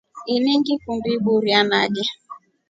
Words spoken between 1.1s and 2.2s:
iburia nage.